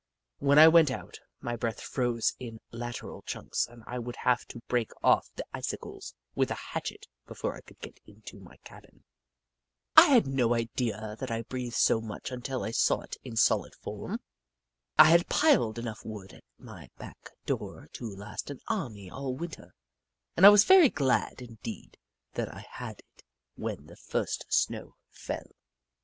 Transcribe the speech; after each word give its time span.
When 0.39 0.57
I 0.57 0.67
went 0.67 0.89
out, 0.89 1.19
my 1.41 1.55
breath 1.55 1.79
froze 1.79 2.33
in 2.39 2.59
lateral 2.71 3.21
chunks 3.21 3.67
and 3.67 3.83
I 3.85 3.99
would 3.99 4.15
have 4.15 4.47
to 4.47 4.63
break 4.67 4.89
off 5.03 5.29
the 5.35 5.45
icicles 5.53 6.15
with 6.33 6.49
a 6.49 6.55
hatchet 6.55 7.05
before 7.27 7.55
I 7.55 7.61
could 7.61 7.77
get 7.81 7.99
into 8.07 8.39
my 8.39 8.57
cabin. 8.63 9.03
I 9.95 10.07
had 10.07 10.25
no 10.25 10.55
idea 10.55 11.15
that 11.19 11.29
I 11.29 11.43
breathed 11.43 11.75
so 11.75 12.01
much 12.01 12.31
until 12.31 12.63
I 12.63 12.71
saw 12.71 13.01
it 13.01 13.17
in 13.23 13.35
solid 13.35 13.75
form. 13.75 14.19
I 14.97 15.11
had 15.11 15.29
piled 15.29 15.77
enough 15.77 16.03
wood 16.03 16.33
at 16.33 16.45
my 16.57 16.89
back 16.97 17.29
door 17.45 17.87
to 17.93 18.05
last 18.09 18.49
an 18.49 18.59
army 18.67 19.07
all 19.07 19.35
Winter, 19.35 19.75
and 20.35 20.47
I 20.47 20.49
was 20.49 20.63
very 20.63 20.89
glad 20.89 21.43
indeed 21.43 21.99
that 22.33 22.51
I 22.51 22.61
had 22.67 23.01
it 23.13 23.23
when 23.53 23.85
the 23.85 23.97
first 23.97 24.47
snow 24.49 24.95
fell. 25.11 25.51